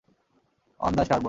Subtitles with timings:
[0.79, 1.19] On the starboard!